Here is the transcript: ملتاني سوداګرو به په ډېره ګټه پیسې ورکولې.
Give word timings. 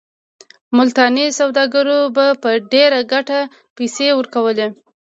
ملتاني 0.77 1.25
سوداګرو 1.39 1.99
به 2.15 2.25
په 2.43 2.49
ډېره 2.73 2.99
ګټه 3.13 3.39
پیسې 3.77 4.07
ورکولې. 4.15 4.67